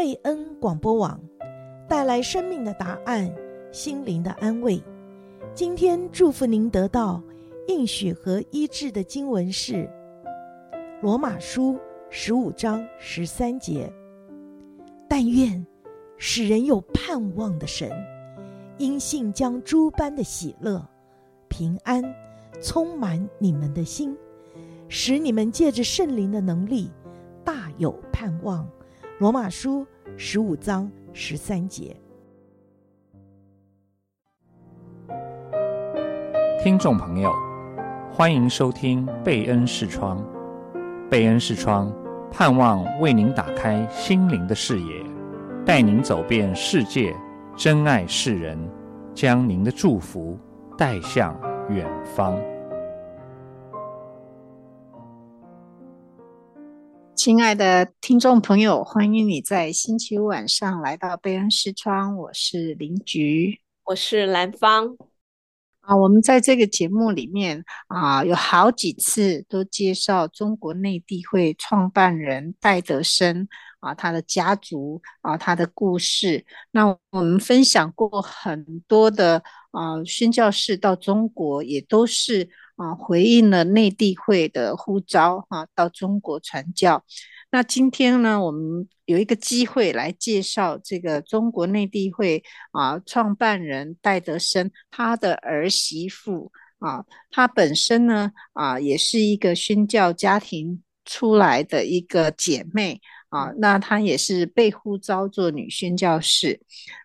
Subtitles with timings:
[0.00, 1.20] 贝恩广播网，
[1.86, 3.30] 带来生命的答案，
[3.70, 4.82] 心灵的安慰。
[5.54, 7.22] 今天祝福您得到
[7.68, 9.74] 应许和医治的经文是
[11.02, 11.74] 《罗马书》
[12.08, 13.92] 十五章十三节。
[15.06, 15.66] 但愿
[16.16, 17.92] 使人有盼望的神，
[18.78, 20.82] 因信将诸般的喜乐、
[21.46, 22.02] 平安
[22.62, 24.16] 充满你们的心，
[24.88, 26.90] 使你们借着圣灵的能力
[27.44, 28.66] 大有盼望。
[29.20, 31.94] 罗马书十五章十三节。
[36.58, 37.30] 听众朋友，
[38.10, 40.26] 欢迎收听贝恩视窗。
[41.10, 41.94] 贝恩视窗，
[42.30, 45.04] 盼望为您打开心灵的视野，
[45.66, 47.14] 带您走遍世界，
[47.54, 48.58] 珍爱世人，
[49.12, 50.38] 将您的祝福
[50.78, 52.34] 带向远方。
[57.22, 62.16] 亲爱的听众朋友，欢迎你在星期五晚上来到贝恩视窗。
[62.16, 64.96] 我是林菊，我是兰芳。
[65.80, 73.46] 啊，我们在这个节目里面啊，有好几次都介绍中国内地会创办人戴德生
[73.80, 76.46] 啊，他的家族啊，他的故事。
[76.70, 82.48] 那我们分享过很多的啊，宣教士到中国也都是。
[82.80, 87.04] 啊，回应了内地会的呼召，哈、到中国传教。
[87.50, 103.02] 那今天呢，我们有一个机会来介绍这个中国内地会啊创办人戴德生，他的儿媳妇啊，她本身呢啊也是一个宣教家庭出来的一个姐妹。
[103.28, 106.60] 啊，那她也是被呼召做女宣教士，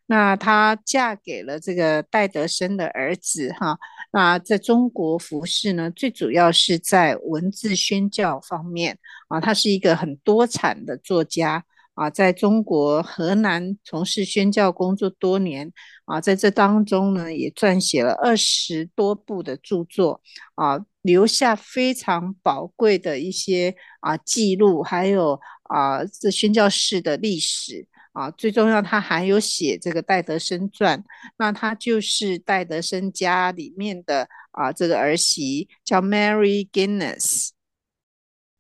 [0.08, 3.78] 那她嫁给了这个戴德生的儿子哈。
[4.16, 15.70] 那在中国服饰呢，最主要是在文字宣教方面啊，他是一个很多产的作家啊，在中国河南从事宣教工作多年
[16.06, 20.22] 啊，在这当中呢，也撰写了二十多部的著作
[20.56, 25.38] 啊，留下非常宝贵的一些啊记录，还有。
[25.68, 31.04] 啊，这宣教士的历史啊，最重要，他还有写这个戴德生传，
[31.38, 37.50] 那他就是戴德生家里面的啊，这个儿媳叫 Mary Guinness。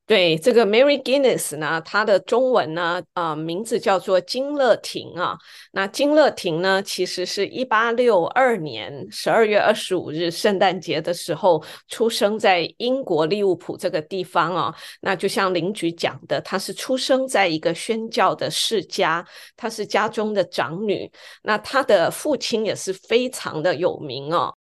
[0.07, 5.35] 对，这个 Mary Guinness 呢，她的中文呢，呃，名字叫做金乐婷啊。
[5.71, 14.75] 那金乐婷呢，其实是一八六二年十二月二十五日圣诞节的时候出生在英国利物浦这个地方啊。
[15.01, 19.25] 那就像邻居讲的，她是出生在一个宣教的世家，
[19.57, 21.11] 她是家中的长女。
[21.41, 24.55] 那她的父亲也是非常的有名哦。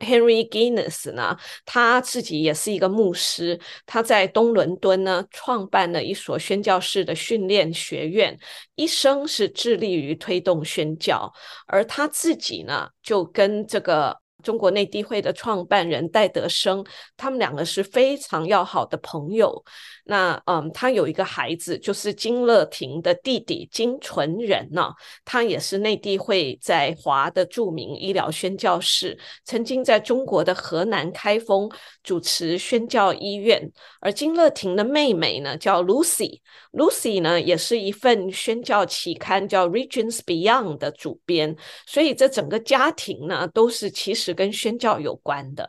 [0.00, 8.36] Henry Guinness 呢，他自己也是一个牧师，他在东伦敦呢创办了一所宣教士的训练学院，
[8.74, 11.32] 一生是致力于推动宣教，
[11.66, 14.19] 而他自己呢就跟这个。
[14.42, 16.84] 中国内地会的创办人戴德生，
[17.16, 19.62] 他们两个是非常要好的朋友。
[20.04, 24.90] 那嗯，他有一个孩子，就是金乐婷的弟弟金纯仁呢、
[25.24, 31.70] 他也是内地会在华的著名医疗宣教士，曾经在中国的河南开封
[32.02, 33.70] 主持宣教医院。
[34.00, 41.54] 而金乐婷的妹妹呢，叫 Lucy，Lucy 呢也是一份宣教期刊叫 Regions Beyond 的主编。
[41.86, 44.29] 所以这整个家庭呢，都是其实。
[44.34, 45.68] 跟宣教有关的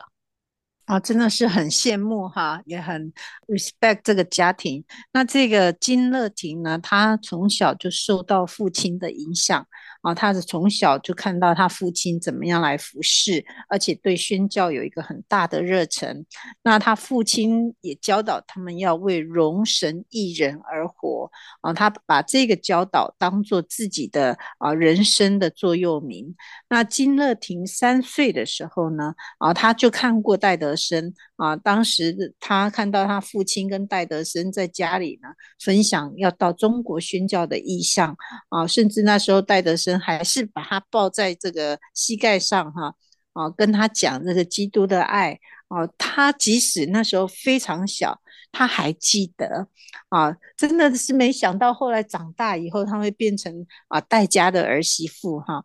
[0.86, 3.14] 啊，真的是很羡慕哈，也很
[3.48, 4.84] respect 这个家庭。
[5.14, 9.66] 那这个金乐婷呢，她从小就受到父亲的影响。
[10.02, 16.26] 啊，他是从小就看到他父亲怎么样来服侍，而且对宣教有一个很大的热忱。
[16.64, 21.32] 那他父亲也教导他们要为荣神益人而活。
[21.62, 26.36] 啊，他把这个教导当做自己的啊人生的座右铭。
[26.70, 31.14] 那金乐婷三岁的时候呢，啊，他就看过戴德生。
[31.42, 35.30] 啊，当时他看到他父亲跟戴德生在家里呢，
[35.60, 38.16] 分享要到中国宣教的意向。
[38.50, 39.92] 啊，甚至那时候戴德生。
[40.00, 42.96] 还是把他抱在这个膝盖上哈，
[43.34, 48.20] 啊，跟他讲这个基督的爱啊，他即使那时候非常小，
[48.52, 49.68] 他还记得
[50.10, 55.64] 啊，真的是没想到后来长大以后他会变成啊戴家的儿媳妇哈。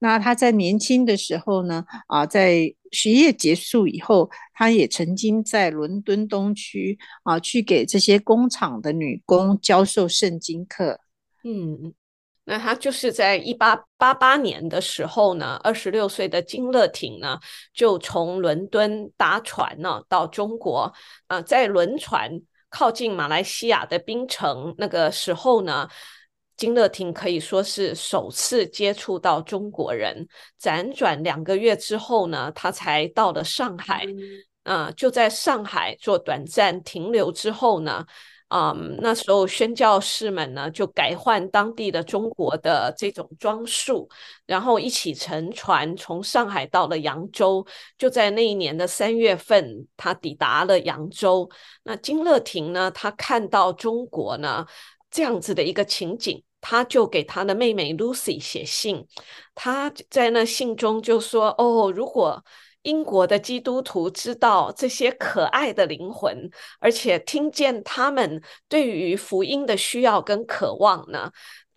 [0.00, 11.00] 那他在年轻的时候呢，啊，在学业结束以后，他也曾经在伦敦东区啊去给这些工厂的女工教授圣经课，
[11.42, 11.92] 嗯。
[12.50, 17.38] 那他就是在一八八八年的时候呢，二十六岁的金乐婷呢，
[17.74, 20.90] 就从伦敦搭船呢到中国，
[21.26, 22.40] 呃，在轮船
[22.70, 25.86] 靠近马来西亚的槟城那个时候呢，
[26.56, 30.26] 金乐亭可以说是首次接触到中国人。
[30.58, 34.06] 辗转两个月之后呢，他才到了上海。
[34.64, 38.06] 嗯、呃，就在上海做短暂停留之后呢。
[38.50, 44.08] 嗯，那时候宣教士们呢，就改换当地的中国的这种装束，
[44.46, 47.66] 然后一起乘船从上海到了扬州。
[47.98, 51.46] 就在那一年的三月份，他抵达了扬州。
[51.82, 54.64] 那金乐亭呢，他看到中国呢
[55.10, 59.06] 这样子的一个情景，他就给他的妹妹 Lucy 写信。
[59.54, 62.42] 他在那信中就说：“哦，如果……”
[62.88, 66.50] 英国的基督徒知道这些可爱的灵魂，
[66.80, 71.30] 而且听见他们对于福音的需要跟渴望呢。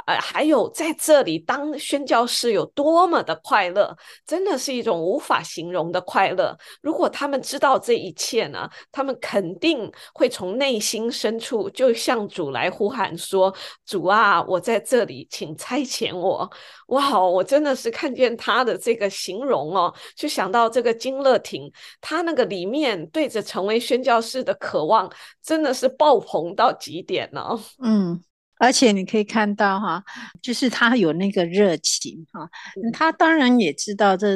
[0.05, 3.95] 呃，还有在这里当宣教士有多么的快乐，
[4.25, 6.57] 真的是一种无法形容的快乐。
[6.81, 13.53] 如果他们知道这一切呢，他们肯定会从内心深处就向主来呼喊说
[13.85, 16.49] ：“主啊，我在这里，请差遣我。”
[16.87, 21.71] 哇，我真的是看见他的这个形容哦，就想到这个金乐亭，
[22.01, 25.11] 他那个里面对着成为宣教士的渴望，
[25.43, 27.59] 真的是爆棚到极点了。
[27.83, 28.21] 嗯。
[28.61, 30.03] 而且你可以看到哈，
[30.41, 32.47] 就是他有那个热情哈，
[32.93, 34.27] 他当然也知道这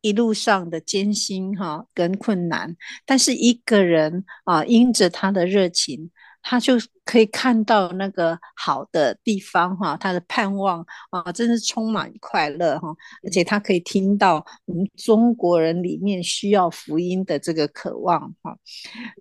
[0.00, 6.10] 一路上的艰辛哈跟困难，但是一个人啊，因着他的热情。
[6.44, 12.88] 他就可以看到那个好的地方哈，他的盼望啊，真是充满快乐哈，
[13.24, 18.56] 而且他可以听到我们中国人里面需要福音的这个渴望哈。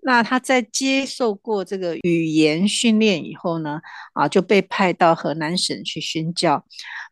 [0.03, 3.81] 那他在接受过这个语言训练以后呢，
[4.13, 6.63] 啊，就被派到河南省去宣教。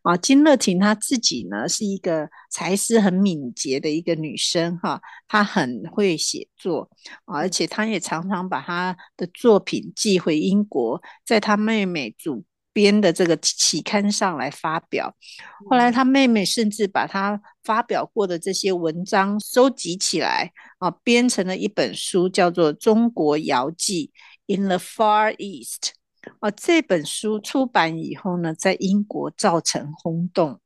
[0.02, 6.88] 啊，金乐婷她自己呢是一个才思很敏捷的一个女生哈，她很会写作，
[7.26, 15.14] 而且她也常常把她的作品寄回英国，在他妹妹主编的这个期刊上来发表。
[15.68, 24.12] 后来他妹妹甚至把他发表过的这些文章收集起来啊，编成了一本书，叫做《中国遥记
[24.46, 25.82] In the Far East》。
[26.40, 30.60] 啊，这本书出版以后呢，在英国造成轰动，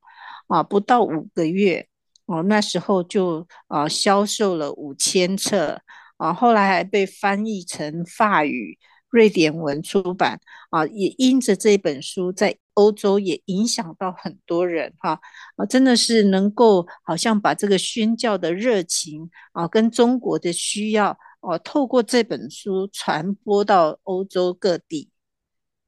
[0.49, 1.87] 啊，不到五个月，
[2.27, 5.81] 哦，那时候就啊销售了五千册，
[6.17, 8.77] 啊，后来还被翻译成法语、
[9.15, 10.41] 瑞典文出版，
[10.71, 15.21] 啊，也因着这本书在欧洲也影响到很多人，哈，
[15.55, 25.11] 啊，真的是能够好像把这个宣教的热情，啊，跟中国的需要，哦，透过这本书传播到欧洲各地。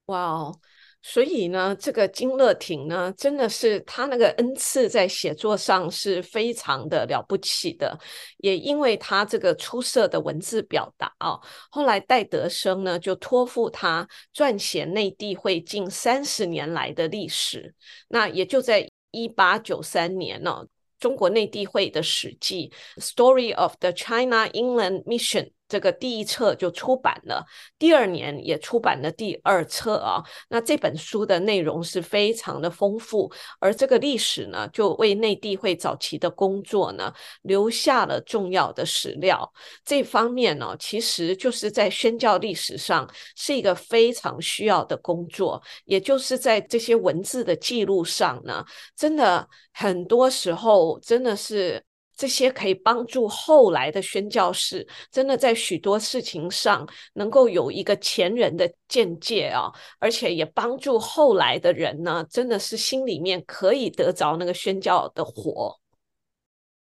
[0.07, 0.61] 哇哦，
[1.09, 7.97] 所以呢，这个金乐亭呢，真的是他那个恩赐在写作上是非常的了不起的，
[8.39, 11.39] 也因为他这个出色的文字表达啊，
[11.71, 17.73] 后来戴德生呢就托付他撰写内地会近三十年来的历史，
[18.09, 20.67] 那也就在一八九三年呢，
[20.99, 25.45] 中国内地会的史记《Story of the China Inland Mission》。
[25.69, 27.45] 这个第一册就出版了，
[27.79, 30.23] 第二年也出版了第二册啊。
[30.49, 39.53] 那这本书的内容是非常的丰富，而这个历史呢，就为内地会早期的工作呢留下了重要的史料。
[39.85, 48.65] 这方面呢，其实就是在宣教历史上是一个非常需要的工作，也就是在这些文字的记录上呢，
[48.97, 51.86] 真的很多时候真的是。
[52.17, 65.79] 这些可以帮助后来的宣教士，真的在许多事情上能够有一个前人的见解啊，而且也帮助后来的人呢，真的是心里面可以得着那个宣教的火。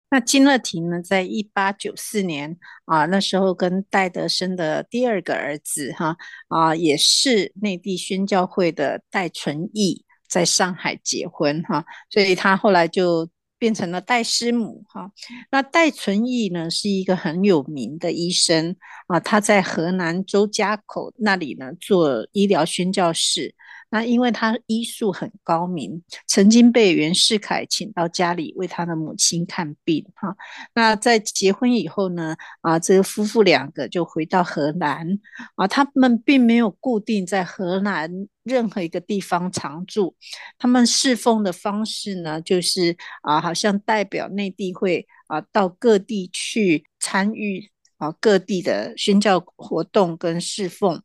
[0.09, 6.17] 那金乐亭呢，在一八九四年啊，那时候跟戴德生的第二个儿子哈
[6.47, 13.29] 啊，也是内地宣教会的戴纯义，在上海结婚哈，所以他后来就。
[13.59, 15.11] 变成了戴师母哈，
[15.51, 18.75] 那戴存义呢是一个很有名的医生
[19.07, 23.53] 啊，他在河南周家口那里呢做医疗宣教士。
[23.89, 30.35] 那因为他医术很高明，曾经被袁世凯请到家里为他的母亲看病哈。
[30.73, 35.19] 那在结婚以后呢，啊，这个夫妇两个就回到河南
[35.55, 38.11] 啊，他们并没有固定在河南
[38.43, 40.15] 任何一个地方常住，
[40.57, 47.71] 他们侍奉的方式呢，就是啊，好像代表内地会啊到各地去参与。
[47.99, 50.99] 啊，各地的宣教活动跟侍奉，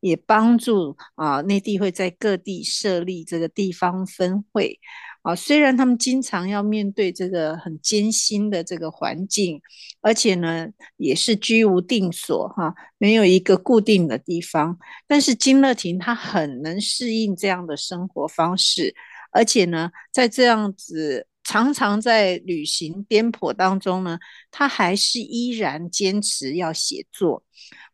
[0.00, 4.80] 也帮助啊内地会在各地设立这个地方分会。
[5.22, 9.60] 啊，虽然他们经常要面对这个很艰辛的这个环境，
[10.00, 18.94] 而且呢也是居无定所哈，没有一个固定的地方，但是金乐亭他很能适应这样的生活方式，
[19.32, 24.18] 而且呢在这样子常常在旅行颠簸当中呢，
[24.50, 27.42] 他还是依然坚持要写作。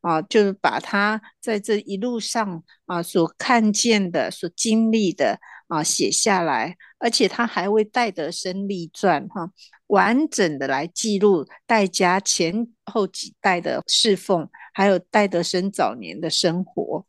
[0.01, 9.49] 啊，就是把他在这一路上啊所看见的、所经历的啊写下来，而且他还为戴德生立传，哈、
[9.87, 17.07] 完整的来记录戴家前后几代的侍奉，还有戴德生早年的生活。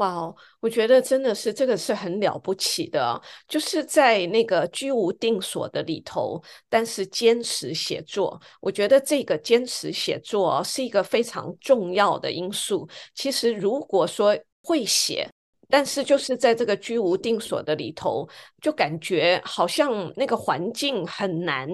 [0.00, 8.40] 哇哦，我觉得真的是这个是很了不起的，就是在那个居无定所的里头，但是坚持写作。
[8.62, 12.88] 我觉得这个坚持写作是一个非常重要的因素。
[13.14, 15.28] 其实如果说会写，
[15.68, 18.26] 但是就是在这个居无定所的里头，
[18.62, 21.68] 就感觉好像那个环境很难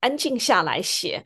[0.00, 1.24] 安静下来写。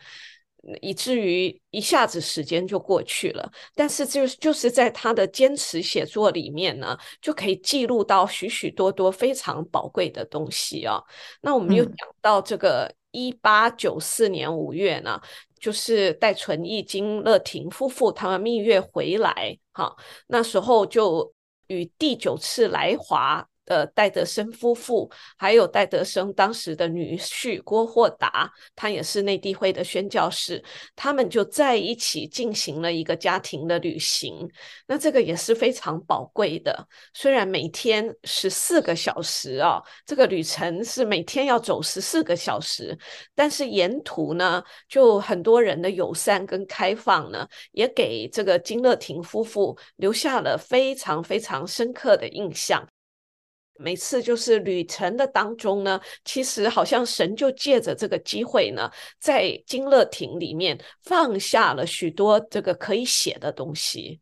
[0.80, 11.02] 以至于一下子时间就过去了，但是就是就是在他的坚持写作里面呢，就可以记录到许许多多非常宝贵的东西啊。
[11.40, 15.28] 那我们又讲到这个一八九四年五月呢，嗯、
[15.60, 19.94] 就是戴纯义、金乐亭夫妇他们蜜月回来，哈，
[20.26, 21.32] 那时候就
[21.66, 23.46] 与第九次来华。
[23.64, 30.62] 的戴德生夫妇，还有戴德生当时的女婿郭霍达，他也是内地会的宣教士，
[30.94, 34.48] 他们就在一起进行了一个家庭的旅行。
[34.86, 42.96] 那这个也是非常宝贵的，虽然每天十四个小时啊，这个旅程是每天要走十四个小时，
[43.34, 52.86] 但是沿途呢，就很多人的友善跟开放呢，也给这个金乐亭夫妇留下了非常非常深刻的印象。
[53.76, 64.20] 每次就是旅程的当中呢，其实好像神就借着这个机会呢，在金乐亭里面放下了许多这个可以写的东西。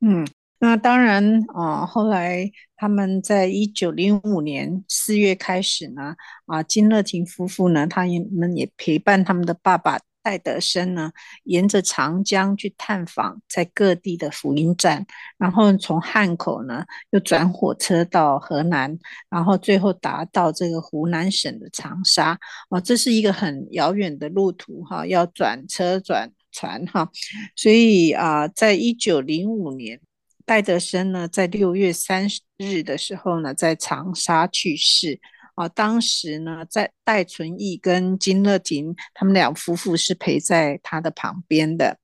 [0.00, 0.26] 嗯，
[0.58, 6.14] 那当然啊、后来他们在一九零五年四月开始呢，
[6.46, 9.98] 啊，金乐亭夫妇呢，他们也陪伴他们的爸爸。
[10.24, 11.12] 戴德生呢，
[11.42, 22.38] 沿着长江去探访在各地的福音站，然后从汉口呢又转火车到河南，然后最后达到这个湖南省的长沙。
[22.70, 27.06] 哦，这是一个很遥远的路途哈，要转车转船哈。
[27.54, 30.00] 所以啊，在一九零五年，
[30.46, 35.20] 戴德生呢在六月三十日的时候呢，在长沙去世。
[35.54, 41.96] 啊，当时呢，在戴纯义跟金乐亭他们两夫妇是陪在他的旁边的。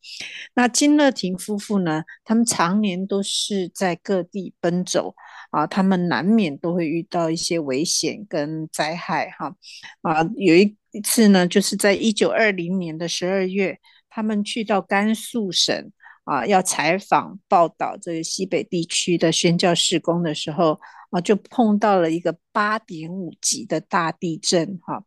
[0.54, 5.16] 那金乐亭夫妇呢，他们常年都是在各地奔走
[5.50, 9.56] 啊，他们难免都会遇到一些危险跟灾害哈。
[10.02, 15.90] 啊，有一次呢，就是在一九二零年的十二月，他们去到甘肃省
[16.22, 20.78] 啊，要采访报道这个西北地区的宣教事工的时候。
[21.10, 25.04] 啊，就碰到了一个八点五级的大地震，哈，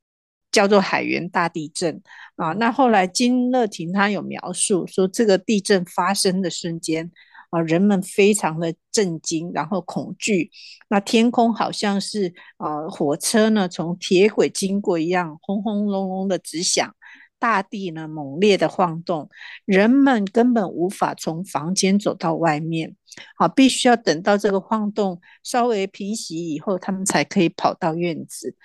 [0.51, 2.01] 叫做海原大地震
[2.35, 2.53] 啊。
[2.53, 7.09] 那后来金乐亭他有描述说，这个地震发生的瞬间
[7.51, 10.51] 啊，人们非常的震惊，然后恐惧。
[10.89, 16.93] 那天空好像是啊，火车呢从铁轨经过一样，轰轰隆隆的直响。
[17.43, 19.27] 大地呢猛烈的晃动，
[19.65, 22.95] 人们根本无法从房间走到外面，
[23.35, 28.55] 好，必须要等到这个晃动稍微平息以后，他们才可以跑到院子，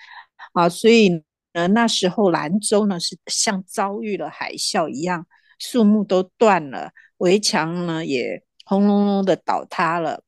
[0.53, 5.27] 啊，所以呢，那时候兰州呢是像遭遇了海啸一样，
[5.59, 10.23] 树木都断了，围墙呢也轰隆隆的倒塌了。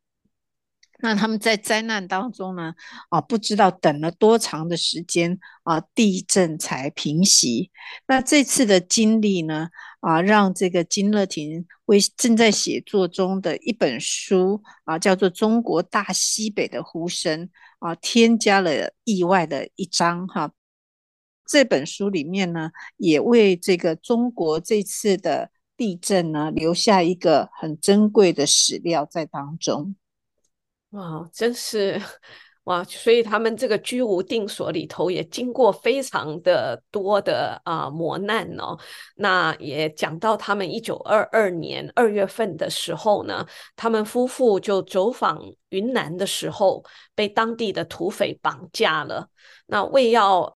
[1.02, 2.74] 那他们在灾难当中呢，
[3.08, 7.70] 啊，不知道等了多长的时间啊，地震才平息。
[8.06, 9.68] 那这次的经历呢，
[10.00, 17.46] 啊，让这个金乐亭为正在写作中的一本书啊，叫做《中国大西北的呼声》
[17.78, 20.52] 啊，添加了意外的一章哈、
[21.46, 29.96] 这本书里面呢，也为这个中国这次的地震呢，留下一个很珍贵的史料在当中。
[30.90, 32.00] 哇，真是
[32.64, 32.82] 哇！
[32.84, 38.76] 所以他们这个居无定所里头也经过非常的多的啊、磨难哦。
[39.14, 49.28] 那也讲到他们一九二二年二月份的时候呢，他们夫妇就走访云南的时候，被当地的土匪绑架了。
[49.66, 50.56] 那为要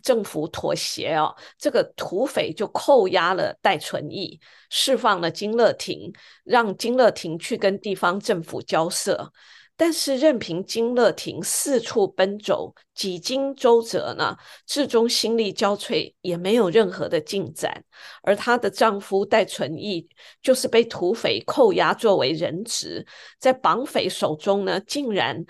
[0.00, 6.12] 政府妥协哦，这个土匪就扣押了戴纯义，释放了金乐亭，
[6.44, 9.32] 让金乐亭去跟地方政府交涉。
[9.76, 17.82] 但是任凭金乐亭四处奔走，几经周折呢，至终心力交瘁，也没有任何的进展。
[18.22, 20.06] 而她的丈夫戴存义
[20.40, 23.04] 就是被土匪扣押作为人质，
[23.40, 25.44] 在绑匪手中呢，竟然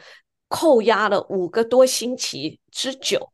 [0.49, 3.33] 扣押了五个多星期之久，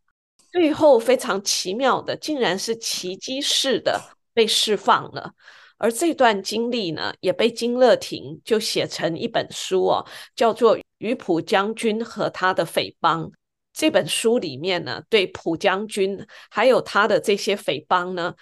[0.50, 4.00] 最后非常奇妙的，竟然是奇迹式的
[4.32, 5.32] 被释放了。
[5.78, 10.06] 而这段经历呢，也被金乐廷就写成一本书哦，
[10.36, 13.24] 叫做《于普将军和他的匪帮》。
[13.72, 18.34] 这本书里面呢，对普将军还有他的这些匪帮呢，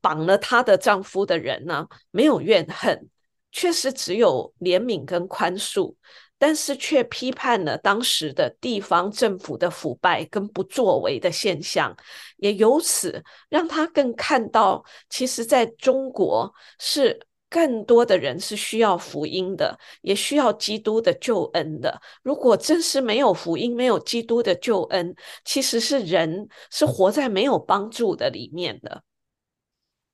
[0.00, 3.08] 绑了他的丈夫的人呢，没有怨恨，
[3.52, 5.94] 确实只有怜悯跟宽恕。
[6.40, 11.94] 但是却批判了当时的地方政府的腐败跟不作为的现象，
[12.38, 17.20] 也由此让他更看到，其实在中国是
[17.50, 22.00] 更多的人是需要福音的，也需要基督的救恩的。
[22.22, 29.02] 如果真是没有福音，没有基督的救恩，其实是人是活在没有帮助的里面的。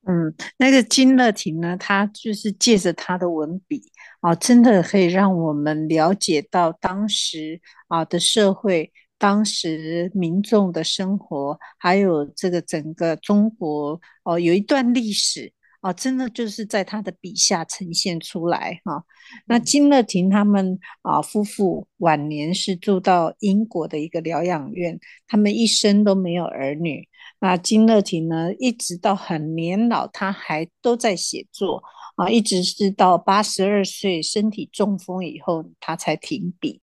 [0.08, 3.82] 嗯，那个金乐亭呢，他就是借着他的文笔
[4.26, 19.04] 啊，真的可以让我们了解到当时啊的社会，当时民众的生活，还有这个整个中国哦，有一段历史啊，真的就是在他的笔下呈现出来哈。
[19.46, 27.08] 那金乐亭他们啊夫妇晚年是住到英国的一个疗养院，他们一生都没有儿女。
[27.38, 31.82] 那金乐亭呢，一直到很年老，他还都在写作
[32.16, 36.80] 啊，一直是到八十二岁身体中风以后，他才停笔。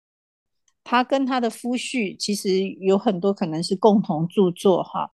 [0.84, 5.12] 他跟他的夫婿其实有很多可能是共同著作哈，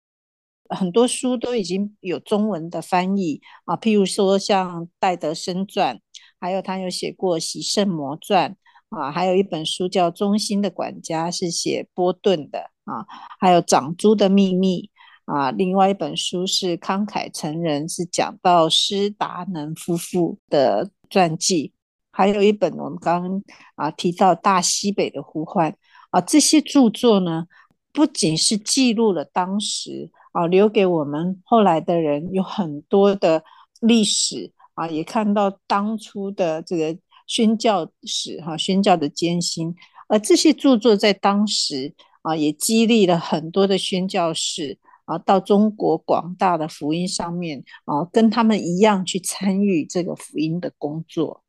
[0.68, 5.98] 很多书都已经有中文的翻译啊，譬如说像戴德生传，
[6.38, 8.54] 还有他有写过喜圣魔传
[8.90, 13.06] 啊，还有一本书叫《中心的管家》，是写波顿的啊，
[13.40, 14.90] 还有长珠的秘密。
[15.32, 21.72] 啊，另外一本书是《慷慨陈人》，是讲到施达能夫妇的传记，
[22.10, 23.42] 还有一本我们刚刚
[23.76, 25.72] 啊提到《大西北的呼唤》
[26.10, 27.46] 啊，这些著作呢，
[27.94, 33.42] 不仅是记录了当时啊，留给我们后来的人有很多的
[33.80, 36.94] 历史啊，也看到当初的这个
[37.26, 39.74] 宣教史哈、宣教的艰辛，
[40.08, 44.78] 而这些著作在当时啊，也激励了很多的宣教士。
[45.04, 51.42] 啊，到中国广大的福音上面啊，跟他们一样去参与这个福音的工作。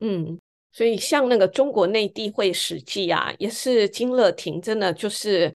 [0.00, 0.38] 嗯，
[0.70, 5.52] 所以像那个中国内地会史记啊，也是金乐亭真的就是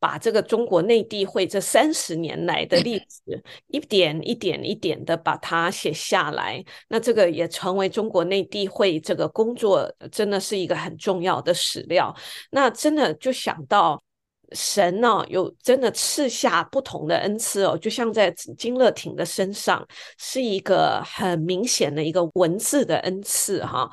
[0.00, 6.64] 把这个中国内地会这三十年来的历史一点一点一点的把它写下来。
[6.88, 12.14] 那这个也成为中国内地会这个工作真的是一个很重要的史料。
[12.50, 14.02] 那真的就想到。
[14.52, 19.86] 神呢、哦，有真的赐下不同的恩赐哦，就像在金乐亭的身上，
[20.18, 23.90] 是一个很明显的一个文字的恩赐哈。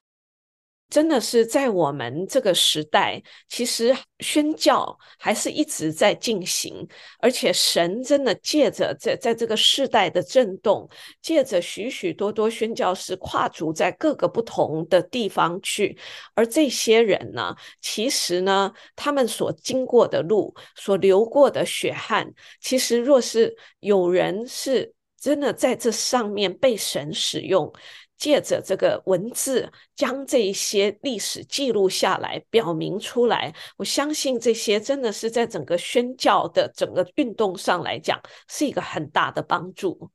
[0.87, 6.87] 真的是在我们这个时代，其实宣教还是一直在进行，
[7.19, 10.87] 而且神真的借着在在这个世代的震动，
[11.21, 15.97] 借着许许多多宣教士跨足在各个不同的地方去，
[16.33, 27.73] 而这些人呢，其实呢，他们所经过的路，所流过的血汗，其实若是有人是真的在这上面被神使用。
[28.17, 33.53] 借着这个文字，将这一些历史记录下来，表明出来。
[33.77, 40.09] 我相信这些真的是在整个宣教的整个运动上来讲，是一个很大的帮助。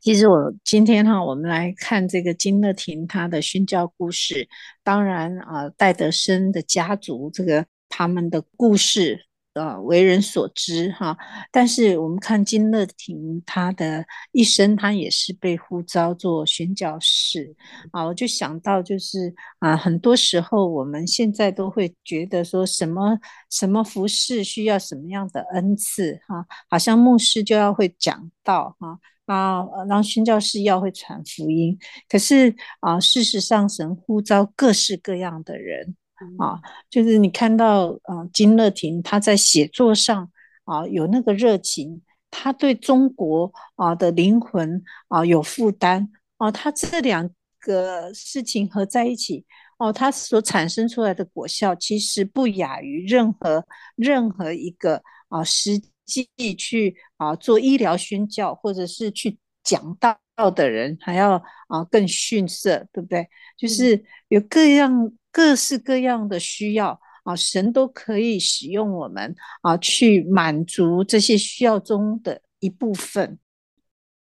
[0.00, 4.48] 其实我今天哈，我们来看这个金乐亭他的宣教故事。
[4.82, 9.26] 当然啊，戴德生的家族这个他们的故事。
[9.54, 11.14] 呃，为人所知哈，
[11.50, 17.54] 但是我们看金乐亭他的一生，他也是被呼召做宣教士
[17.90, 18.02] 啊。
[18.06, 23.18] 我就想到，就是啊，很多时候我们现在都会觉得说什么
[23.50, 31.78] 什么服饰需要什么样的恩赐哈，好像牧师就要会讲道哈啊，让宣教士要会传福音。
[32.08, 35.94] 可是啊，事实上神呼召各式各样的人。
[36.38, 40.30] 啊，就是你看到，啊，金乐婷他在写作上
[40.64, 46.08] 啊有那个热情，他对中国啊的灵魂啊有负担
[46.38, 47.30] 啊，他这两
[47.60, 49.44] 个事情合在一起
[49.78, 53.64] 哦，他所产生出来的果效，其实不亚于任何
[53.96, 63.28] 任何一个啊实际去啊做医疗宣教或者是去讲道的人还要啊更逊色，对不对？
[63.56, 65.12] 就是有各样。
[65.32, 73.38] 各式各样的需要啊，神都可以使用我们啊，去满足这些需要中的一部分。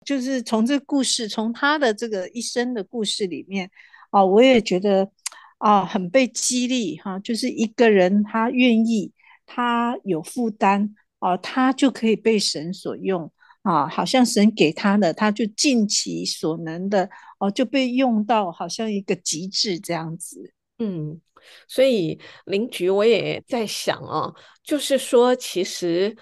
[0.06, 3.70] 就是从这个故事，从他的这个一生的故事里面
[4.12, 5.12] 啊，我也觉得
[5.58, 7.20] 啊，很被激励哈。
[7.20, 9.12] 就是一个人他愿意，
[9.46, 13.88] 他有负担啊，他就可以被神所用啊。
[13.88, 20.54] 好像神给他的，他就尽其所能的哦，就被用到好像一个极致这样子。
[20.80, 21.22] 嗯，
[21.68, 26.16] 所以邻居我也在想啊，就是说其实。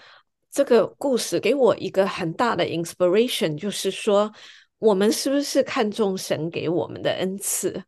[0.49, 4.31] 这个故事给我一个很大的 inspiration，就是说，
[4.79, 7.83] 我们是不是看重神给我们的恩赐？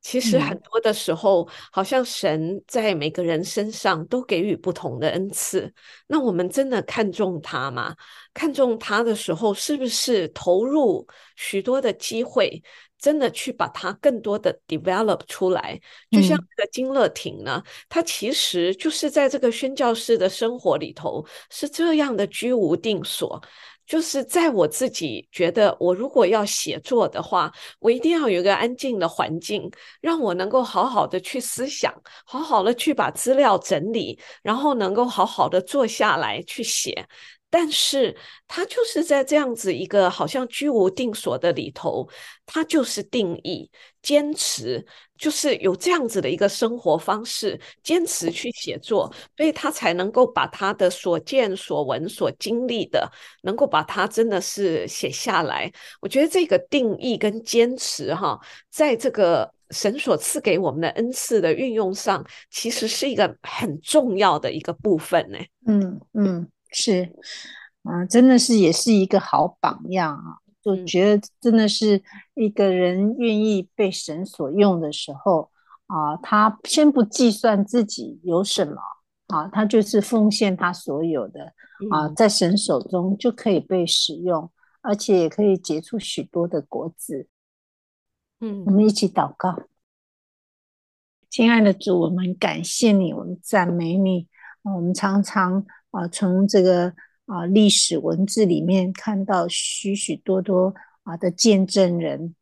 [0.00, 5.72] 其实很多的时候，嗯、好像神在每个人身上都给予不同的恩赐。
[6.08, 7.94] 那我们真的看重他吗？
[8.34, 12.60] 看重他的时候，是不是投入许多的机会？
[12.98, 15.80] 真的去把它更多的 develop 出来，
[16.10, 23.42] 就像这个金乐亭呢，嗯、它其实就是在这个宣教士的生活里头是这样的居无定所。
[23.86, 29.70] 就是在我自己觉得，我如果要写作的话，我一定要有一个安静的环境，
[30.02, 31.90] 让我能够好好的去思想，
[32.26, 37.08] 好好的去把资料整理，然后能够好好的坐下来去写。
[37.50, 38.14] 但是
[38.46, 42.06] 他就是在这样子一个好像居无定所的里头，
[42.44, 43.70] 他就是定义、
[44.02, 44.84] 坚持，
[45.16, 53.10] 就是有这样子的一个生活方式，坚持去写作，所以他才能够把他的所见所闻所经历的，
[53.42, 55.72] 能够把它真的是写下来。
[56.02, 58.38] 我觉得这个定义跟坚持哈，
[58.70, 65.38] 在这个神所赐给我们的恩赐的运用上，其实是一个很重要的一个部分呢。
[65.66, 66.46] 嗯嗯。
[66.70, 67.12] 是，
[67.82, 70.38] 啊，真的是也是一个好榜样啊！
[70.60, 72.02] 就觉得真的是
[72.34, 75.50] 一个人愿意被神所用的时候
[75.86, 78.76] 啊，他先不计算自己有什么
[79.28, 81.54] 啊，他就是奉献他所有的
[81.90, 84.50] 啊，在神手中就可以被使用，
[84.82, 87.28] 而且也可以结出许多的果子。
[88.40, 89.62] 嗯，我们一起祷告，
[91.30, 94.28] 亲爱的主，我们感谢你，我们赞美你，
[94.62, 95.64] 我们常常。
[95.90, 96.92] 啊，从这个
[97.24, 102.34] 啊历史文字里面看到许许多多啊的见证人，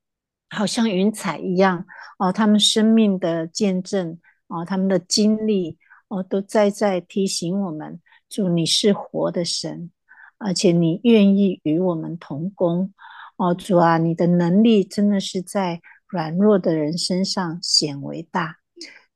[0.50, 1.86] 好像云彩一样
[2.18, 5.78] 哦，他们生命的见证啊，他们的经历
[6.08, 9.92] 哦，都在在提醒我们，主你是活的神，
[10.38, 12.92] 而且你愿意与我们同工
[13.36, 18.56] 哦，主啊，你的能力真的是在软弱的人身上显为大。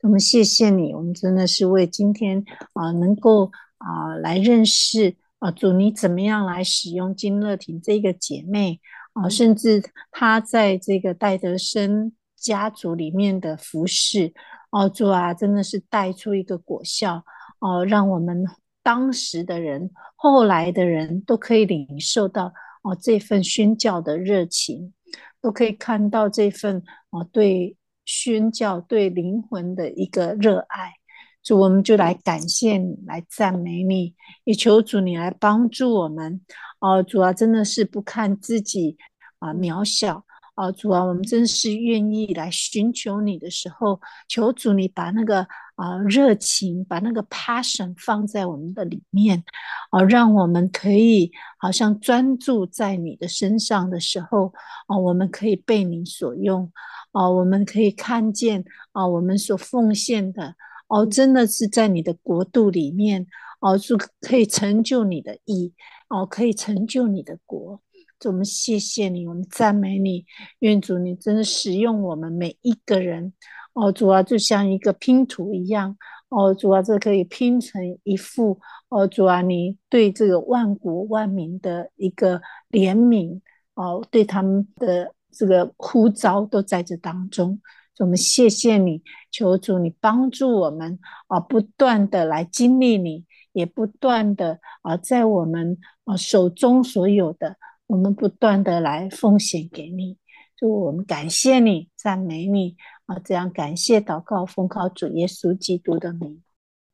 [0.03, 3.51] 我们谢谢你，我们真的是为今天啊能够。
[3.81, 8.79] 啊，来认识啊，主你怎么样来使用金乐婷这个姐妹
[9.15, 14.33] 啊，甚至她在这个戴德生家族里面的服饰，
[14.71, 17.25] 哦、啊，主啊，真的是带出一个果效
[17.59, 18.45] 哦、啊，让我们
[18.83, 24.93] 当时的人、后来的人都可以领受到哦、啊、这份宣教的热情，
[25.41, 31.00] 都可以看到这份哦、啊、对宣教、对灵魂的一个热爱。
[31.43, 36.41] 主，我们就来感谢你，来赞美你，也求主你来帮助我们。
[36.81, 38.97] 哦，主啊，真的是不看自己
[39.39, 40.25] 啊渺小。
[40.57, 43.99] 哦，主啊，我们真是愿意来寻求你的时候，
[44.29, 49.43] 求主你把那个啊热情，把那个 passion 放在我们的里面，
[49.91, 54.53] 哦，让我们可以好像专注在你的身上的时候，
[54.87, 56.71] 哦，我们可以被你所用，
[57.13, 60.55] 哦，我们可以看见啊，我们所奉献的。
[60.91, 63.25] 哦，真的是在你的国度里面，
[63.61, 65.73] 哦，就可以成就你的意，
[66.09, 67.81] 哦，可以成就你的国。
[68.25, 70.27] 我们谢谢你，我们赞美你，
[70.59, 73.33] 愿主你真的使用我们每一个人。
[73.73, 75.97] 哦，主啊，就像一个拼图一样，
[76.29, 78.59] 哦，主啊，这可以拼成一幅。
[78.89, 83.41] 哦，主啊，你对这个万国万民的一个怜悯，
[83.75, 87.61] 哦，对他们的这个呼召都在这当中。
[88.01, 100.17] 我们谢谢你，求主你帮助我们啊，不断的来经历你，也不断的啊，在我们啊手中所有的，我们不断的来奉献给你。
[100.57, 106.43] 就我们感谢你，赞美你啊，这样感谢祷告，奉靠主耶稣基督的名，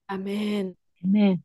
[0.06, 1.40] 阿门，阿门。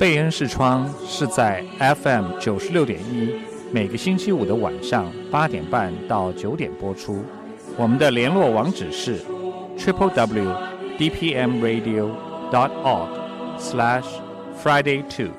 [0.00, 3.51] 贝恩视窗是在 FM 九十六点一。
[3.72, 7.24] 每个星期五的晚上八点半到九点播出。
[7.78, 9.18] 我们的联络网址是
[9.78, 10.54] triple w
[10.98, 12.10] d p m radio
[12.50, 13.08] dot org
[13.58, 14.04] slash
[14.62, 15.30] friday two。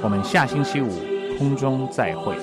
[0.00, 0.88] 我们下星期五
[1.36, 2.36] 空中再会。